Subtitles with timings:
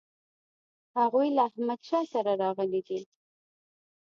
[0.99, 2.99] هغوی له احمدشاه سره راغلي دي.